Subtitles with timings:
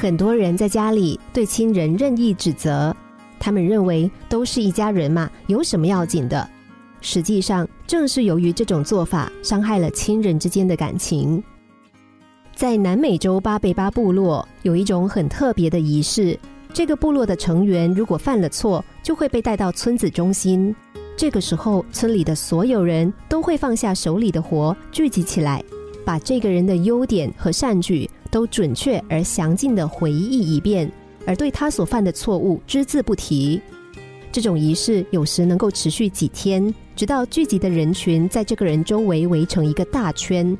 [0.00, 2.96] 很多人在家里对亲人任意指责，
[3.38, 6.48] 他们认为都是一家人嘛，有什么要紧的？
[7.02, 11.44] 实际上，正是由于这种做法，伤害了亲人之间的感情。
[12.56, 16.38] 在南美洲巴贝巴部落，有一种很特别的仪式。
[16.72, 20.74] 这个部落的成员如果犯了错，就会被带到村子中心。
[21.14, 25.62] 这个时候，村里的所有人都会放下手里的活，聚集起来，
[26.06, 30.90] 把这个人的优点和善举都准确而详尽的回忆一遍，
[31.26, 33.60] 而对他所犯的错误只字不提。
[34.32, 40.56] 这种仪式有时能够持续几天，直到聚集的人群在这个人周围围成一个大圈，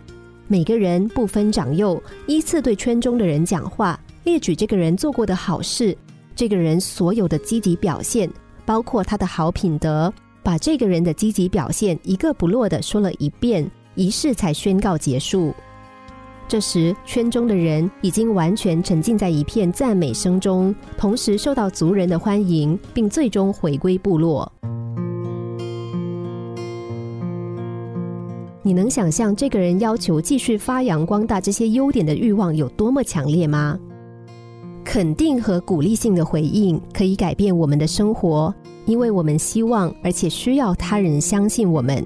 [0.48, 5.97] 每个人不分长幼，依次对圈中的人讲话，列举这个人做过的好事，
[6.34, 8.28] 这个人所有的积极表现，
[8.66, 15.55] 包括他的好品德，把这个人的积极表现一个不落的说了一遍，仪式才宣告结束。
[16.51, 24.53] 这时，圈中的人已经完全沉浸在一片赞美声中，同时受到族人的欢迎，并最终回归部落。
[28.62, 33.79] 你能想象这个人要求继续发扬光大这些优点的欲望有多么强烈吗？
[34.83, 38.53] 肯定和鼓励性的回应可以改变我们的生活，
[38.87, 42.05] 因为我们希望而且需要他人相信我们。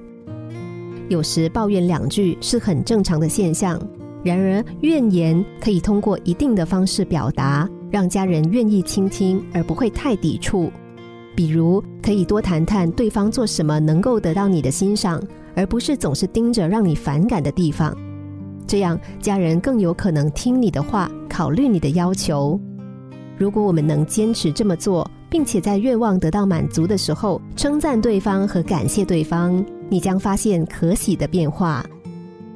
[1.09, 3.81] 有时抱怨两句是很正常的现象。
[4.25, 10.71] 然而，怨言可以通过一定的方式表达，让家人愿意倾听，而不会太抵触。
[11.35, 15.21] 比如，可以多谈谈对方做什么能够得到你的欣赏，
[15.53, 17.95] 而不是总是盯着让你反感的地方。
[18.65, 22.59] 这样，家人更有可能听你的话，考虑你的要求。
[23.37, 31.85] 如果我们能坚持这么做，并且在愿望得到满足的时候称赞对方和感谢对方，你将发现可喜的变化。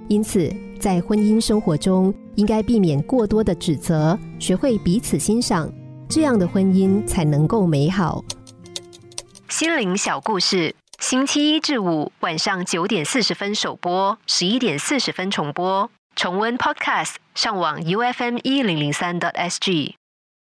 [0.08, 0.52] 因此。
[0.80, 5.70] 在婚姻生活中，应该避免过多的指责，学会彼此欣赏，
[6.08, 8.24] 这样的婚姻才能够美好。
[9.50, 15.92] 心灵小故事，星期一至五晚上九点四十分首播，十一点四十分重播。
[16.16, 19.96] 重温 Podcast，上网 U F M 一零零三 t S G。